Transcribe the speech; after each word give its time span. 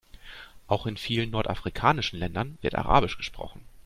Auch 0.65 0.87
in 0.87 0.97
vielen 0.97 1.29
nordafrikanischen 1.29 2.17
Ländern 2.17 2.57
wird 2.61 2.73
arabisch 2.73 3.17
gesprochen. 3.17 3.61